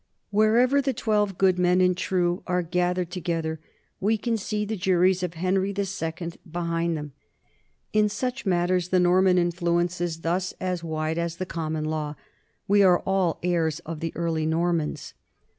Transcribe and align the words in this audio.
Wherever 0.31 0.81
the 0.81 0.95
twelve 0.95 1.37
good 1.37 1.59
men 1.59 1.79
and 1.79 1.95
true 1.95 2.41
are 2.47 2.63
gathered 2.63 3.11
together, 3.11 3.59
we 3.99 4.17
can 4.17 4.35
see 4.35 4.65
the 4.65 4.75
juries 4.75 5.21
of 5.21 5.35
Henry 5.35 5.75
II 5.77 6.31
behind 6.51 6.97
them. 6.97 7.13
In 7.93 8.09
such 8.09 8.43
matters 8.43 8.87
the 8.87 8.99
Norman 8.99 9.37
influence 9.37 10.01
is 10.01 10.21
thus 10.21 10.55
as 10.59 10.83
wide 10.83 11.19
as 11.19 11.35
the 11.35 11.45
common 11.45 11.85
law; 11.85 12.15
we 12.67 12.81
are 12.81 13.01
all 13.05 13.37
heirs 13.43 13.77
of 13.81 13.99
the 13.99 14.11
early 14.15 14.47
Normans. 14.47 15.13